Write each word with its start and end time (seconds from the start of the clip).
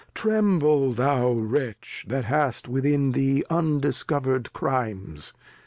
Tremble 0.15 0.93
thou 0.93 1.31
Wretch, 1.31 2.05
That 2.07 2.25
hast 2.25 2.67
within 2.67 3.11
thee 3.11 3.43
undiscover'd 3.51 4.51
Crimes 4.51 5.31